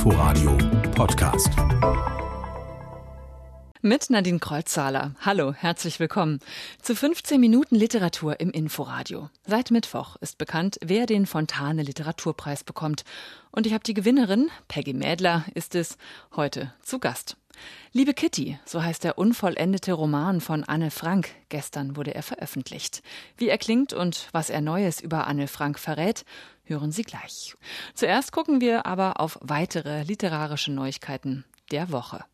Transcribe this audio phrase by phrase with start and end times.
[0.00, 0.56] Inforadio
[0.94, 1.50] Podcast.
[3.82, 5.14] Mit Nadine Kreuzzahler.
[5.20, 6.40] Hallo, herzlich willkommen
[6.80, 9.28] zu 15 Minuten Literatur im Inforadio.
[9.46, 13.04] Seit Mittwoch ist bekannt, wer den Fontane Literaturpreis bekommt.
[13.50, 15.98] Und ich habe die Gewinnerin, Peggy Mädler, ist es,
[16.34, 17.36] heute zu Gast.
[17.92, 21.30] Liebe Kitty, so heißt der unvollendete Roman von Anne Frank.
[21.48, 23.02] Gestern wurde er veröffentlicht.
[23.36, 26.24] Wie er klingt und was er Neues über Anne Frank verrät,
[26.64, 27.56] hören Sie gleich.
[27.94, 32.24] Zuerst gucken wir aber auf weitere literarische Neuigkeiten der Woche.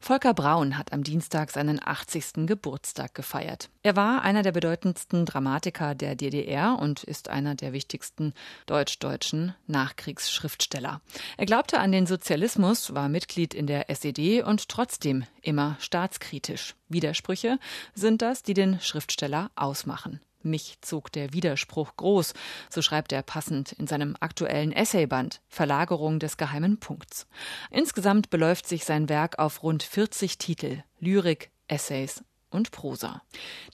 [0.00, 2.46] Volker Braun hat am Dienstag seinen 80.
[2.46, 3.68] Geburtstag gefeiert.
[3.82, 8.32] Er war einer der bedeutendsten Dramatiker der DDR und ist einer der wichtigsten
[8.66, 11.00] deutsch-deutschen Nachkriegsschriftsteller.
[11.36, 16.74] Er glaubte an den Sozialismus, war Mitglied in der SED und trotzdem immer staatskritisch.
[16.88, 17.58] Widersprüche
[17.94, 20.20] sind das, die den Schriftsteller ausmachen.
[20.46, 22.32] Mich zog der Widerspruch groß,
[22.70, 27.26] so schreibt er passend in seinem aktuellen Essayband Verlagerung des geheimen Punkts.
[27.70, 33.22] Insgesamt beläuft sich sein Werk auf rund 40 Titel, Lyrik, Essays und Prosa.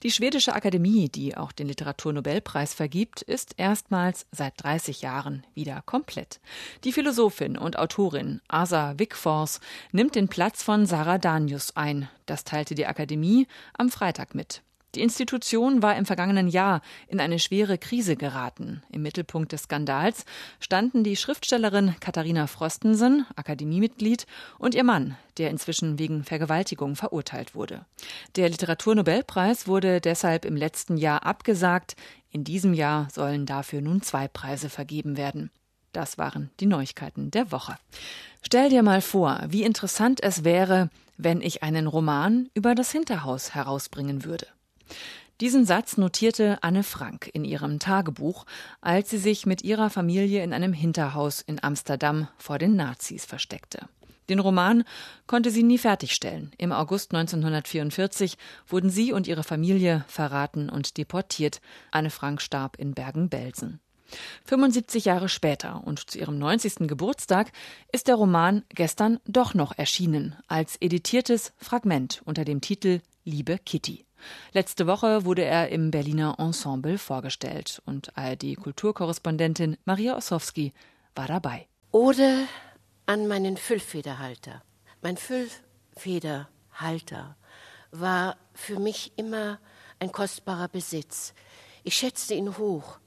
[0.01, 6.41] Die schwedische Akademie, die auch den Literaturnobelpreis vergibt, ist erstmals seit 30 Jahren wieder komplett.
[6.83, 9.59] Die Philosophin und Autorin Asa Wickfors
[9.91, 12.09] nimmt den Platz von Sarah Danius ein.
[12.25, 13.47] Das teilte die Akademie
[13.77, 14.63] am Freitag mit.
[14.95, 18.83] Die Institution war im vergangenen Jahr in eine schwere Krise geraten.
[18.91, 20.25] Im Mittelpunkt des Skandals
[20.59, 24.27] standen die Schriftstellerin Katharina Frostensen, Akademiemitglied,
[24.59, 27.85] und ihr Mann, der inzwischen wegen Vergewaltigung verurteilt wurde.
[28.35, 31.95] Der Literaturnobelpreis wurde deshalb im letzten Jahr abgesagt.
[32.29, 35.49] In diesem Jahr sollen dafür nun zwei Preise vergeben werden.
[35.91, 37.77] Das waren die Neuigkeiten der Woche.
[38.43, 43.55] Stell dir mal vor, wie interessant es wäre, wenn ich einen Roman über das Hinterhaus
[43.55, 44.47] herausbringen würde.
[45.41, 48.45] Diesen Satz notierte Anne Frank in ihrem Tagebuch,
[48.81, 53.89] als sie sich mit ihrer Familie in einem Hinterhaus in Amsterdam vor den Nazis versteckte.
[54.29, 54.83] Den Roman
[55.27, 56.51] konnte sie nie fertigstellen.
[56.57, 61.59] Im August 1944 wurden sie und ihre Familie verraten und deportiert.
[61.91, 63.79] Anne Frank starb in Bergen-Belsen.
[64.45, 66.87] 75 Jahre später und zu ihrem 90.
[66.87, 67.51] Geburtstag
[67.91, 74.05] ist der Roman gestern doch noch erschienen als editiertes Fragment unter dem Titel Liebe Kitty.
[74.51, 80.73] Letzte Woche wurde er im Berliner Ensemble vorgestellt und ARD-Kulturkorrespondentin Maria Ossowski
[81.15, 81.67] war dabei.
[81.91, 82.47] Ode
[83.05, 84.63] an meinen Füllfederhalter.
[85.01, 87.35] Mein Füllfederhalter
[87.91, 89.59] war für mich immer
[89.99, 91.33] ein kostbarer Besitz.
[91.83, 92.97] Ich schätzte ihn hoch.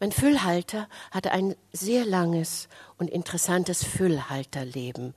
[0.00, 2.68] Mein Füllhalter hatte ein sehr langes
[2.98, 5.14] und interessantes Füllhalterleben,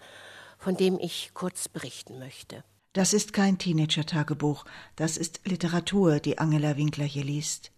[0.58, 2.64] von dem ich kurz berichten möchte.
[2.96, 4.64] Das ist kein Teenager-Tagebuch,
[4.96, 7.72] das ist Literatur, die Angela Winkler hier liest.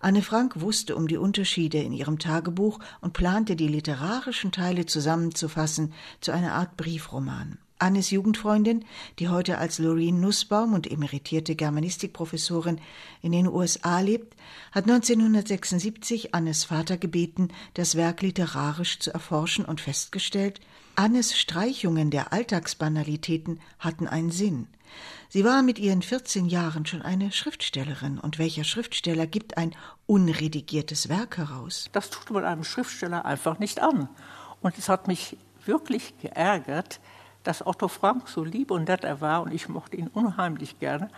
[0.00, 5.92] Anne Frank wusste um die Unterschiede in ihrem Tagebuch und plante, die literarischen Teile zusammenzufassen
[6.20, 7.58] zu einer Art Briefroman.
[7.84, 8.86] Annes Jugendfreundin,
[9.18, 12.80] die heute als Loreen Nussbaum und emeritierte Germanistikprofessorin
[13.20, 14.34] in den USA lebt,
[14.72, 20.60] hat 1976 Annes Vater gebeten, das Werk literarisch zu erforschen und festgestellt,
[20.94, 24.66] Annes Streichungen der Alltagsbanalitäten hatten einen Sinn.
[25.28, 28.18] Sie war mit ihren 14 Jahren schon eine Schriftstellerin.
[28.18, 29.74] Und welcher Schriftsteller gibt ein
[30.06, 31.90] unredigiertes Werk heraus?
[31.92, 34.08] Das tut man einem Schriftsteller einfach nicht an.
[34.62, 37.00] Und es hat mich wirklich geärgert,
[37.44, 41.08] dass Otto Frank so lieb und nett er war und ich mochte ihn unheimlich gerne,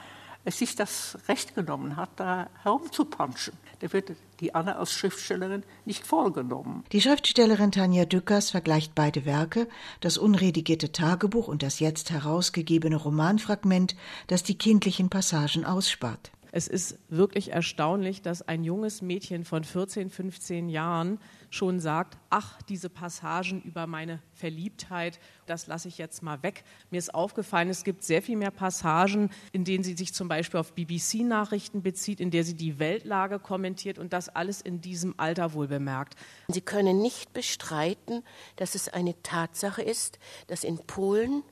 [0.46, 3.54] es sich das Recht genommen hat, da herumzupanschen.
[3.80, 6.84] Der wird die Anne als Schriftstellerin nicht vorgenommen.
[6.92, 9.68] Die Schriftstellerin Tanja Dückers vergleicht beide Werke,
[10.00, 13.96] das unredigierte Tagebuch und das jetzt herausgegebene Romanfragment,
[14.28, 16.30] das die kindlichen Passagen ausspart.
[16.52, 21.18] Es ist wirklich erstaunlich, dass ein junges Mädchen von 14, 15 Jahren
[21.50, 26.64] schon sagt, ach, diese Passagen über meine Verliebtheit, das lasse ich jetzt mal weg.
[26.90, 30.60] Mir ist aufgefallen, es gibt sehr viel mehr Passagen, in denen sie sich zum Beispiel
[30.60, 35.54] auf BBC-Nachrichten bezieht, in der sie die Weltlage kommentiert und das alles in diesem Alter
[35.54, 36.14] wohl bemerkt.
[36.48, 38.22] Sie können nicht bestreiten,
[38.56, 41.42] dass es eine Tatsache ist, dass in Polen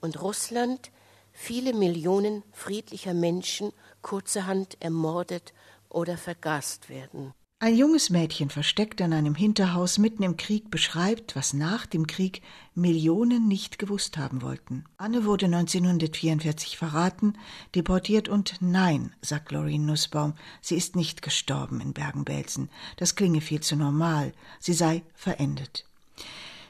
[0.00, 0.90] und Russland
[1.38, 5.54] viele Millionen friedlicher Menschen kurzerhand ermordet
[5.88, 7.32] oder vergast werden.
[7.60, 12.42] Ein junges Mädchen versteckt in einem Hinterhaus mitten im Krieg beschreibt, was nach dem Krieg
[12.74, 14.84] Millionen nicht gewusst haben wollten.
[14.96, 17.34] Anne wurde 1944 verraten,
[17.74, 22.68] deportiert und nein, sagt Loreen Nussbaum, sie ist nicht gestorben in Bergen-Belsen.
[22.96, 24.32] Das klinge viel zu normal.
[24.60, 25.84] Sie sei verendet.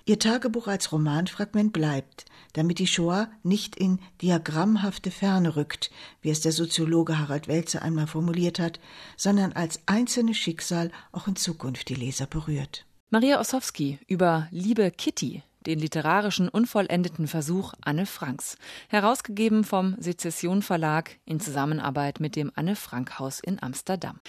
[0.09, 2.25] Ihr Tagebuch als Romanfragment bleibt,
[2.55, 5.91] damit die Shoah nicht in diagrammhafte Ferne rückt,
[6.23, 8.81] wie es der Soziologe Harald Welzer einmal formuliert hat,
[9.19, 12.87] sondern als einzelnes Schicksal auch in Zukunft die Leser berührt.
[13.11, 18.57] Maria Ossowski über Liebe Kitty, den literarischen unvollendeten Versuch Anne Franks,
[18.89, 24.21] herausgegeben vom Sezession Verlag in Zusammenarbeit mit dem Anne Frank Haus in Amsterdam.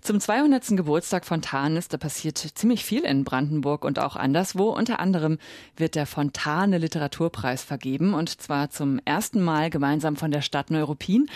[0.00, 0.76] Zum 200.
[0.76, 4.70] Geburtstag Fontanes, da passiert ziemlich viel in Brandenburg und auch anderswo.
[4.70, 5.38] Unter anderem
[5.76, 11.28] wird der Fontane Literaturpreis vergeben und zwar zum ersten Mal gemeinsam von der Stadt Neuruppin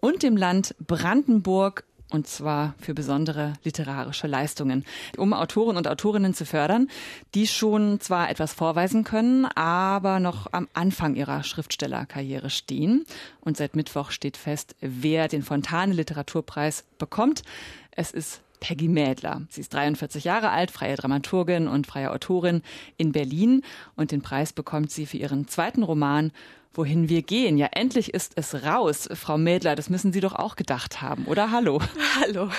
[0.00, 4.84] und dem Land Brandenburg und zwar für besondere literarische Leistungen,
[5.16, 6.88] um Autoren und Autorinnen zu fördern,
[7.34, 13.04] die schon zwar etwas vorweisen können, aber noch am Anfang ihrer Schriftstellerkarriere stehen.
[13.40, 17.42] Und seit Mittwoch steht fest, wer den Fontane Literaturpreis bekommt.
[17.90, 19.42] Es ist Peggy Mädler.
[19.50, 22.62] Sie ist 43 Jahre alt, freie Dramaturgin und freie Autorin
[22.96, 23.62] in Berlin
[23.96, 26.32] und den Preis bekommt sie für ihren zweiten Roman
[26.74, 27.58] wohin wir gehen.
[27.58, 29.08] Ja, endlich ist es raus.
[29.14, 31.50] Frau Mädler, das müssen Sie doch auch gedacht haben, oder?
[31.50, 31.80] Hallo.
[32.20, 32.50] Hallo.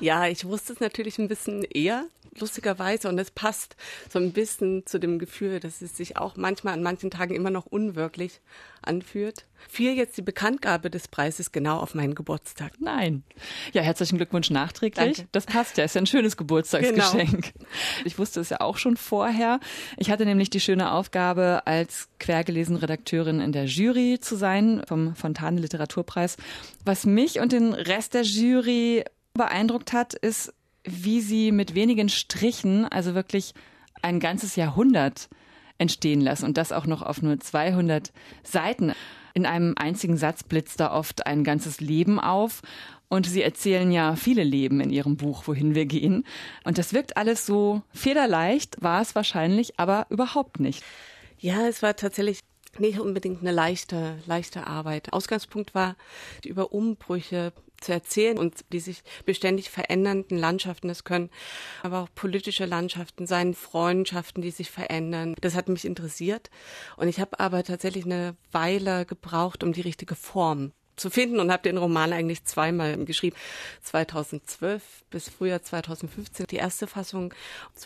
[0.00, 2.06] Ja, ich wusste es natürlich ein bisschen eher,
[2.38, 3.76] lustigerweise, und es passt
[4.10, 7.50] so ein bisschen zu dem Gefühl, dass es sich auch manchmal an manchen Tagen immer
[7.50, 8.40] noch unwirklich
[8.82, 9.46] anfühlt.
[9.68, 12.72] Fiel jetzt die Bekanntgabe des Preises genau auf meinen Geburtstag?
[12.80, 13.22] Nein.
[13.72, 15.16] Ja, herzlichen Glückwunsch nachträglich.
[15.16, 15.28] Danke.
[15.32, 17.54] Das passt ja, ist ja ein schönes Geburtstagsgeschenk.
[17.54, 17.66] Genau.
[18.04, 19.60] Ich wusste es ja auch schon vorher.
[19.96, 25.16] Ich hatte nämlich die schöne Aufgabe, als quergelesen Redakteurin in der Jury zu sein vom
[25.16, 26.36] Fontane Literaturpreis.
[26.84, 30.52] Was mich und den Rest der Jury beeindruckt hat, ist,
[30.84, 33.54] wie sie mit wenigen Strichen, also wirklich
[34.02, 35.28] ein ganzes Jahrhundert
[35.78, 38.92] entstehen lassen und das auch noch auf nur 200 Seiten.
[39.32, 42.62] In einem einzigen Satz blitzt da oft ein ganzes Leben auf.
[43.08, 46.24] Und sie erzählen ja viele Leben in ihrem Buch, wohin wir gehen.
[46.64, 50.82] Und das wirkt alles so federleicht, war es wahrscheinlich, aber überhaupt nicht.
[51.38, 52.40] Ja, es war tatsächlich
[52.78, 55.12] nicht unbedingt eine leichte, leichte Arbeit.
[55.12, 55.96] Ausgangspunkt war,
[56.44, 61.30] über Umbrüche zu erzählen und die sich beständig verändernden Landschaften, das können
[61.82, 65.34] aber auch politische Landschaften sein, Freundschaften, die sich verändern.
[65.40, 66.50] Das hat mich interessiert
[66.96, 71.50] und ich habe aber tatsächlich eine Weile gebraucht, um die richtige Form zu finden und
[71.50, 73.36] habe den Roman eigentlich zweimal geschrieben.
[73.82, 77.34] 2012 bis Frühjahr 2015 die erste Fassung.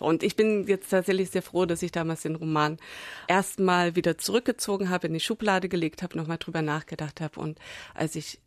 [0.01, 2.79] Und ich bin jetzt tatsächlich sehr froh, dass ich damals den Roman
[3.27, 7.41] erstmal wieder zurückgezogen habe, in die Schublade gelegt habe, nochmal drüber nachgedacht habe.
[7.41, 7.59] Und
[7.95, 8.41] als ich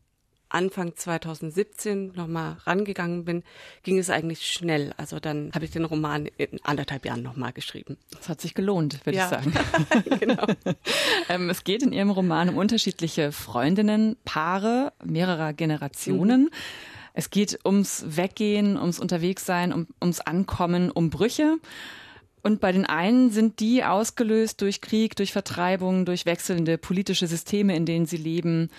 [0.53, 3.44] Anfang 2017 nochmal rangegangen bin,
[3.83, 4.94] ging es eigentlich schnell.
[4.98, 7.98] Also dann habe ich den Roman in anderthalb Jahren nochmal geschrieben.
[8.12, 9.25] Das hat sich gelohnt, würde ja.
[9.25, 9.53] ich sagen.
[10.19, 10.45] genau.
[11.30, 16.44] ähm, es geht in Ihrem Roman um unterschiedliche Freundinnen, Paare mehrerer Generationen.
[16.44, 16.50] Mhm.
[17.13, 21.57] Es geht ums Weggehen, ums Unterwegssein, um, ums Ankommen, um Brüche.
[22.43, 27.75] Und bei den einen sind die ausgelöst durch Krieg, durch Vertreibung, durch wechselnde politische Systeme,
[27.75, 28.69] in denen sie leben.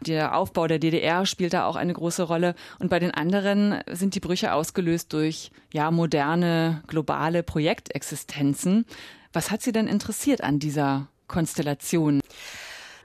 [0.00, 2.54] Der Aufbau der DDR spielt da auch eine große Rolle.
[2.78, 8.86] Und bei den anderen sind die Brüche ausgelöst durch ja moderne globale Projektexistenzen.
[9.32, 12.20] Was hat Sie denn interessiert an dieser Konstellation?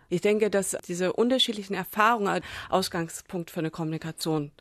[0.10, 4.52] Ich denke, dass diese unterschiedlichen Erfahrungen Ausgangspunkt für eine Kommunikation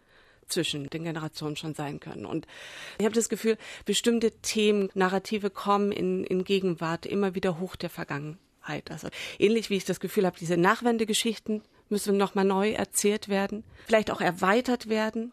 [0.52, 2.26] zwischen den Generationen schon sein können.
[2.26, 2.46] Und
[2.98, 7.90] ich habe das Gefühl, bestimmte Themen, Narrative kommen in, in Gegenwart immer wieder hoch der
[7.90, 8.90] Vergangenheit.
[8.90, 9.08] Also
[9.38, 14.20] ähnlich wie ich das Gefühl habe, diese Nachwendegeschichten müssen nochmal neu erzählt werden, vielleicht auch
[14.20, 15.32] erweitert werden,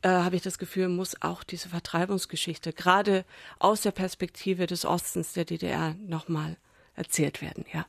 [0.00, 3.24] äh, habe ich das Gefühl, muss auch diese Vertreibungsgeschichte gerade
[3.58, 6.56] aus der Perspektive des Ostens der DDR nochmal
[6.96, 7.86] erzählt werden, ja.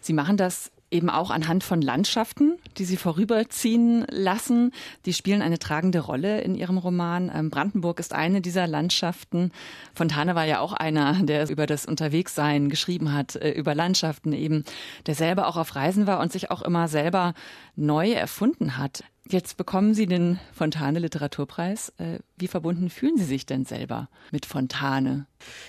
[0.00, 4.72] Sie machen das eben auch anhand von Landschaften, die sie vorüberziehen lassen.
[5.04, 7.30] Die spielen eine tragende Rolle in ihrem Roman.
[7.34, 9.52] Ähm, Brandenburg ist eine dieser Landschaften.
[9.94, 14.64] Fontane war ja auch einer, der über das Unterwegssein geschrieben hat, äh, über Landschaften eben,
[15.06, 17.34] der selber auch auf Reisen war und sich auch immer selber
[17.76, 19.04] neu erfunden hat.
[19.30, 21.92] Jetzt bekommen Sie den Fontane Literaturpreis.
[21.98, 25.26] Äh, wie verbunden fühlen Sie sich denn selber mit Fontane?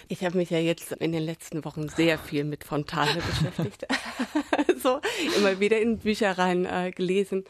[0.07, 3.85] Ich habe mich ja jetzt in den letzten Wochen sehr viel mit Fontane beschäftigt.
[4.81, 5.01] so
[5.35, 7.43] immer wieder in Büchereien äh, gelesen.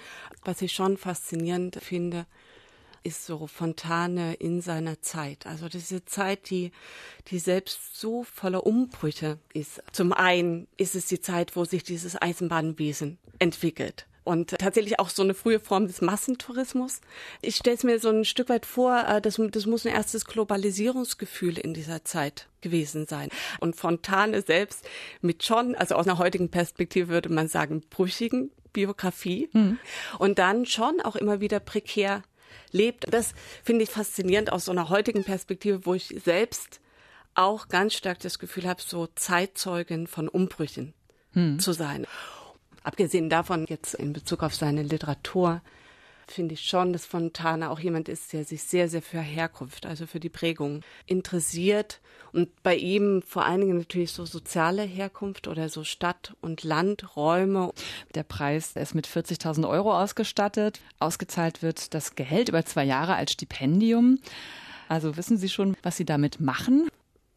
[0.43, 2.25] Was ich schon faszinierend finde,
[3.03, 5.45] ist so Fontane in seiner Zeit.
[5.45, 6.71] Also diese Zeit, die,
[7.27, 9.83] die selbst so voller Umbrüche ist.
[9.91, 15.24] Zum einen ist es die Zeit, wo sich dieses Eisenbahnwesen entwickelt und tatsächlich auch so
[15.24, 17.01] eine frühe Form des Massentourismus.
[17.41, 20.25] Ich stelle es mir so ein Stück weit vor, äh, das, das muss ein erstes
[20.25, 23.29] Globalisierungsgefühl in dieser Zeit gewesen sein.
[23.59, 24.88] Und Fontane selbst
[25.21, 29.79] mit schon, also aus einer heutigen Perspektive würde man sagen, brüchigen Biografie mhm.
[30.19, 32.21] und dann schon auch immer wieder prekär
[32.71, 33.12] lebt.
[33.12, 33.33] Das
[33.63, 36.81] finde ich faszinierend aus so einer heutigen Perspektive, wo ich selbst
[37.33, 40.93] auch ganz stark das Gefühl habe, so Zeitzeugin von Umbrüchen
[41.33, 41.57] mhm.
[41.57, 42.05] zu sein.
[42.83, 45.62] Abgesehen davon jetzt in Bezug auf seine Literatur
[46.31, 50.05] finde ich schon, dass Fontana auch jemand ist, der sich sehr, sehr für Herkunft, also
[50.05, 52.00] für die Prägung interessiert.
[52.31, 57.71] Und bei ihm vor allen Dingen natürlich so soziale Herkunft oder so Stadt- und Landräume.
[58.15, 60.79] Der Preis ist mit 40.000 Euro ausgestattet.
[61.00, 64.19] Ausgezahlt wird das Geld über zwei Jahre als Stipendium.
[64.88, 66.89] Also wissen Sie schon, was Sie damit machen?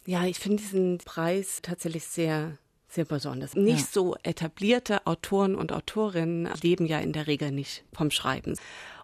[0.05, 2.57] Ja, ich finde diesen Preis tatsächlich sehr
[2.93, 3.55] sehr besonders.
[3.55, 3.87] Nicht ja.
[3.91, 8.55] so etablierte Autoren und Autorinnen leben ja in der Regel nicht vom Schreiben.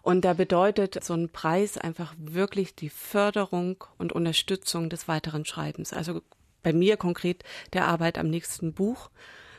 [0.02, 5.92] Und da bedeutet so ein Preis einfach wirklich die Förderung und Unterstützung des weiteren Schreibens.
[5.92, 6.22] Also
[6.62, 9.10] bei mir konkret der Arbeit am nächsten Buch.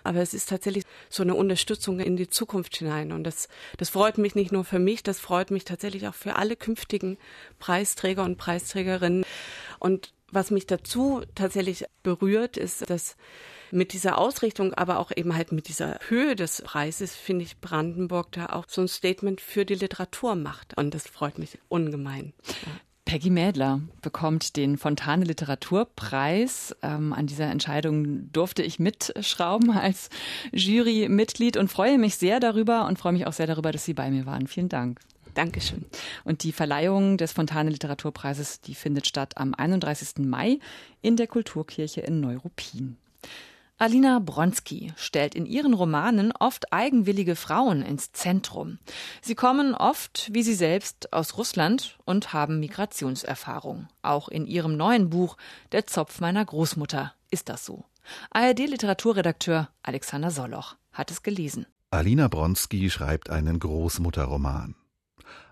[0.03, 3.11] Aber es ist tatsächlich so eine Unterstützung in die Zukunft hinein.
[3.11, 6.37] Und das, das freut mich nicht nur für mich, das freut mich tatsächlich auch für
[6.37, 7.19] alle künftigen
[7.59, 9.23] Preisträger und Preisträgerinnen.
[9.77, 13.15] Und was mich dazu tatsächlich berührt, ist, dass
[13.71, 18.31] mit dieser Ausrichtung, aber auch eben halt mit dieser Höhe des Preises, finde ich Brandenburg
[18.31, 20.77] da auch so ein Statement für die Literatur macht.
[20.77, 22.33] Und das freut mich ungemein.
[23.05, 26.75] Peggy Mädler bekommt den Fontane Literaturpreis.
[26.81, 30.09] Ähm, an dieser Entscheidung durfte ich mitschrauben als
[30.53, 34.09] Jurymitglied und freue mich sehr darüber und freue mich auch sehr darüber, dass Sie bei
[34.11, 34.47] mir waren.
[34.47, 35.01] Vielen Dank.
[35.33, 35.85] Dankeschön.
[36.23, 40.19] Und die Verleihung des Fontane Literaturpreises, die findet statt am 31.
[40.19, 40.59] Mai
[41.01, 42.97] in der Kulturkirche in Neuruppin.
[43.81, 48.77] Alina Bronski stellt in ihren Romanen oft eigenwillige Frauen ins Zentrum.
[49.23, 53.87] Sie kommen oft, wie sie selbst, aus Russland und haben Migrationserfahrung.
[54.03, 55.35] Auch in ihrem neuen Buch
[55.71, 57.83] Der Zopf meiner Großmutter ist das so.
[58.29, 61.65] ARD-Literaturredakteur Alexander Soloch hat es gelesen.
[61.89, 64.75] Alina Bronski schreibt einen Großmutterroman.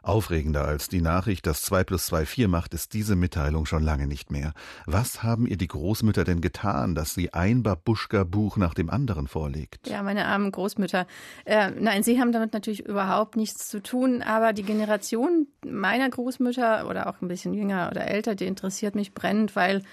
[0.02, 4.08] Aufregender als die Nachricht, dass 2 plus 2 4 macht, ist diese Mitteilung schon lange
[4.08, 4.54] nicht mehr.
[4.86, 9.88] Was haben ihr die Großmütter denn getan, dass sie ein Babuschka-Buch nach dem anderen vorlegt?
[9.88, 11.08] Ja, meine armen Großmütter.
[11.46, 16.88] Äh, nein, sie haben damit natürlich überhaupt nichts zu tun, aber die Generation meiner Großmütter
[16.88, 19.84] oder auch ein bisschen jünger oder älter, die interessiert mich brennend, weil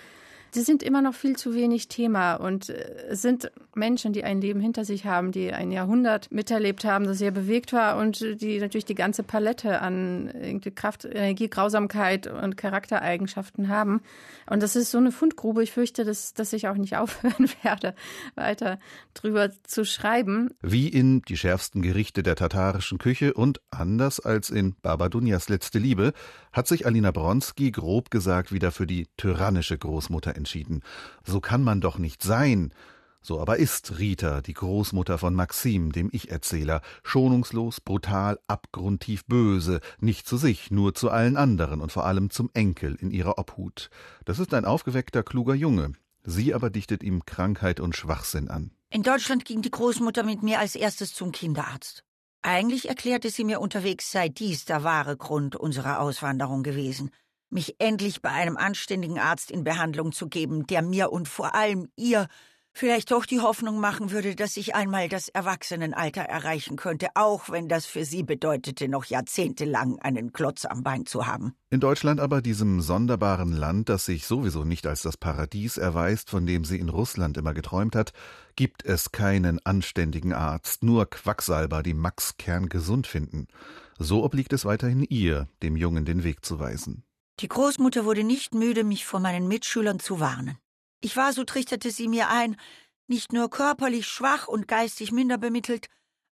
[0.57, 4.41] sie sind immer noch viel zu wenig Thema und äh, es sind Menschen, die ein
[4.41, 8.59] Leben hinter sich haben, die ein Jahrhundert miterlebt haben, das sehr bewegt war und die
[8.59, 14.01] natürlich die ganze Palette an Kraft, Energie, Grausamkeit und Charaktereigenschaften haben.
[14.49, 15.63] Und das ist so eine Fundgrube.
[15.63, 17.95] Ich fürchte, dass, dass ich auch nicht aufhören werde,
[18.35, 18.79] weiter
[19.13, 20.51] drüber zu schreiben.
[20.63, 25.79] Wie in Die schärfsten Gerichte der tatarischen Küche und anders als in Baba Dunjas letzte
[25.79, 26.15] Liebe
[26.51, 30.83] hat sich Alina Bronski grob gesagt wieder für die tyrannische Großmutter entschieden.
[31.25, 32.73] So kann man doch nicht sein.
[33.21, 40.29] So aber ist Rita, die Großmutter von Maxim, dem Ich-Erzähler, schonungslos, brutal, abgrundtief böse, nicht
[40.29, 43.91] zu sich, nur zu allen anderen und vor allem zum Enkel in ihrer Obhut.
[44.25, 45.95] Das ist ein aufgeweckter, kluger Junge.
[46.23, 48.71] Sie aber dichtet ihm Krankheit und Schwachsinn an.
[48.91, 52.05] In Deutschland ging die Großmutter mit mir als erstes zum Kinderarzt.
[52.43, 57.11] Eigentlich erklärte sie mir unterwegs, sei dies der wahre Grund unserer Auswanderung gewesen
[57.57, 61.89] mich endlich bei einem anständigen Arzt in Behandlung zu geben, der mir und vor allem
[61.97, 62.29] ihr
[62.75, 67.67] vielleicht doch die Hoffnung machen würde, dass ich einmal das Erwachsenenalter erreichen könnte, auch wenn
[67.67, 71.55] das für sie bedeutete, noch jahrzehntelang einen Klotz am Bein zu haben.
[71.71, 76.45] In Deutschland aber, diesem sonderbaren Land, das sich sowieso nicht als das Paradies erweist, von
[76.45, 78.13] dem sie in Russland immer geträumt hat,
[78.55, 83.49] gibt es keinen anständigen Arzt, nur Quacksalber, die Max Kern gesund finden.
[83.99, 87.07] So obliegt es weiterhin ihr, dem Jungen den Weg zu weisen.
[87.41, 90.59] Die Großmutter wurde nicht müde, mich vor meinen Mitschülern zu warnen.
[91.03, 92.57] Ich war, so trichterte sie mir ein,
[93.09, 95.89] nicht nur körperlich schwach und geistig minder bemittelt,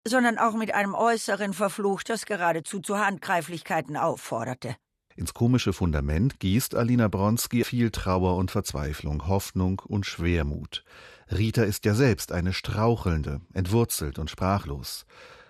[0.06, 4.76] sondern auch mit einem äußeren Verfluch, das geradezu zu Handgreiflichkeiten aufforderte.
[5.14, 10.84] Ins komische Fundament gießt Alina Bronski viel Trauer und Verzweiflung, Hoffnung und Schwermut.
[11.30, 15.04] Rita ist ja selbst eine strauchelnde, entwurzelt und sprachlos.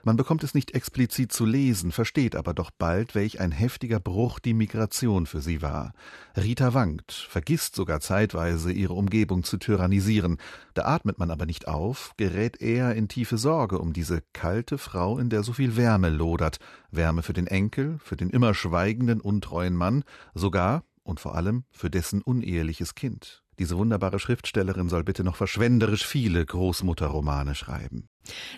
[0.05, 4.41] Man bekommt es nicht explizit zu lesen, versteht aber doch bald, welch ein heftiger Bruch
[4.41, 5.93] die Migration für sie war.
[6.37, 10.39] Rita wankt, vergisst sogar zeitweise, ihre Umgebung zu tyrannisieren.
[10.75, 15.19] Da atmet man aber nicht auf, gerät eher in tiefe Sorge um diese kalte Frau,
[15.19, 16.59] in der so viel Wärme lodert.
[16.91, 20.03] Wärme für den Enkel, für den immer schweigenden, untreuen Mann,
[20.35, 23.42] sogar und vor allem für dessen uneheliches Kind.
[23.59, 28.07] Diese wunderbare Schriftstellerin soll bitte noch verschwenderisch viele Großmutterromane schreiben.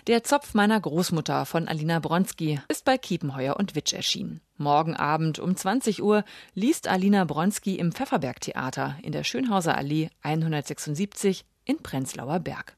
[0.07, 4.41] Der Zopf meiner Großmutter von Alina Bronski ist bei Kiepenheuer und Witsch erschienen.
[4.57, 6.23] Morgen Abend um 20 Uhr
[6.53, 12.77] liest Alina Bronski im Pfefferberg-Theater in der Schönhauser Allee 176 in Prenzlauer Berg.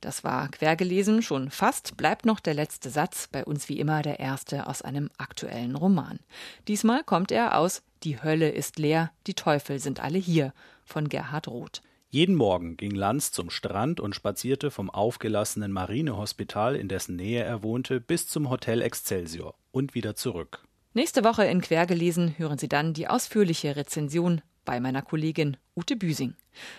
[0.00, 4.18] Das war quergelesen schon fast, bleibt noch der letzte Satz, bei uns wie immer der
[4.18, 6.20] erste aus einem aktuellen Roman.
[6.68, 10.54] Diesmal kommt er aus Die Hölle ist leer, die Teufel sind alle hier
[10.84, 11.82] von Gerhard Roth.
[12.08, 17.62] Jeden Morgen ging Lanz zum Strand und spazierte vom aufgelassenen Marinehospital, in dessen Nähe er
[17.62, 20.64] wohnte, bis zum Hotel Excelsior und wieder zurück.
[20.92, 26.34] Nächste Woche in Quergelesen hören Sie dann die ausführliche Rezension bei meiner Kollegin Ute Büsing.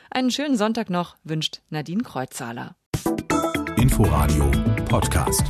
[0.10, 2.76] Einen schönen Sonntag noch wünscht Nadine Kreuzzahler.
[3.78, 4.52] Inforadio
[4.90, 5.44] Podcast.